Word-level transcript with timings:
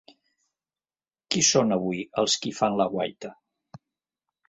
Qui 1.35 1.45
són 1.49 1.77
avui 1.77 2.01
els 2.25 2.41
qui 2.47 2.57
fan 2.63 2.83
la 2.83 2.91
guaita? 2.97 3.37